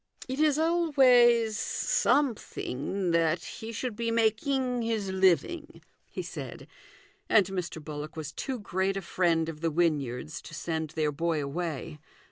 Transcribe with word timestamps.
"It 0.27 0.39
is 0.39 0.57
always 0.57 1.59
something 1.59 3.11
that 3.11 3.43
he 3.45 3.71
should 3.71 3.95
be 3.95 4.09
making 4.09 4.81
his 4.81 5.11
living," 5.11 5.83
he 6.09 6.23
said, 6.23 6.65
and 7.29 7.45
Mr. 7.45 7.79
Bullock 7.83 8.15
was 8.15 8.31
too 8.33 8.57
great 8.57 8.97
a 8.97 9.03
friend 9.03 9.47
of 9.47 9.61
the 9.61 9.69
Wynyards 9.69 10.41
to 10.41 10.55
send 10.55 10.89
their 10.89 11.11
boy 11.11 11.43
away. 11.43 11.99